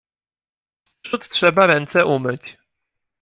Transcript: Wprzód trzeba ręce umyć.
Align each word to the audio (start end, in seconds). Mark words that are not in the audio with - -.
Wprzód 0.97 1.29
trzeba 1.29 1.67
ręce 1.67 2.05
umyć. 2.05 2.57